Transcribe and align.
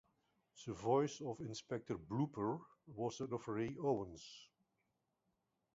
The 0.65 0.73
voice 0.73 1.21
of 1.21 1.39
Inspector 1.41 1.95
Blooper 1.95 2.59
was 2.87 3.19
that 3.19 3.31
of 3.33 3.47
Ray 3.47 3.77
Owens. 3.79 4.47